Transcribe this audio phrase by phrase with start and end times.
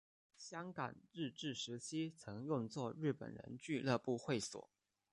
[0.35, 4.67] 香港日治时期曾用作日本人俱乐部会所。